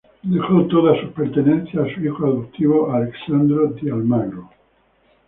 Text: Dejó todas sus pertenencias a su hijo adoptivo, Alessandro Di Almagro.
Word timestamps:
Dejó 0.23 0.65
todas 0.65 0.99
sus 0.99 1.09
pertenencias 1.11 1.85
a 1.87 1.93
su 1.93 2.03
hijo 2.03 2.25
adoptivo, 2.25 2.91
Alessandro 2.91 3.67
Di 3.67 3.87
Almagro. 3.91 4.49